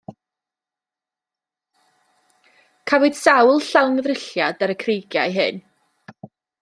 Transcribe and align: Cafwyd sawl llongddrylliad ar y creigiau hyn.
Cafwyd 2.91 3.19
sawl 3.19 3.61
llongddrylliad 3.67 4.67
ar 4.69 4.75
y 4.77 4.77
creigiau 4.85 5.37
hyn. 5.37 5.63